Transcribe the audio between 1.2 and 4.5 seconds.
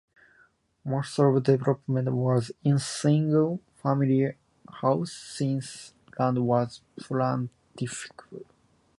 the development was in single-family